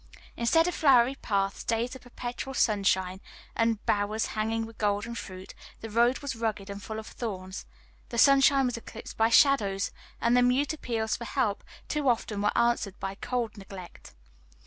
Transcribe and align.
Instead 0.35 0.67
of 0.67 0.73
flowery 0.73 1.13
paths, 1.13 1.63
days 1.63 1.93
of 1.95 2.01
perpetual 2.01 2.55
sunshine, 2.55 3.21
and 3.55 3.85
bowers 3.85 4.25
hanging 4.33 4.65
with 4.65 4.79
golden 4.79 5.13
fruit, 5.13 5.53
the 5.81 5.91
road 5.91 6.17
was 6.23 6.35
rugged 6.35 6.71
and 6.71 6.81
full 6.81 6.97
of 6.97 7.05
thorns, 7.05 7.67
the 8.09 8.17
sunshine 8.17 8.65
was 8.65 8.77
eclipsed 8.77 9.15
by 9.15 9.29
shadows, 9.29 9.91
and 10.19 10.35
the 10.35 10.41
mute 10.41 10.73
appeals 10.73 11.15
for 11.15 11.25
help 11.25 11.63
too 11.87 12.09
often 12.09 12.41
were 12.41 12.57
answered 12.57 12.99
by 12.99 13.13
cold 13.13 13.55
neglect. 13.57 14.15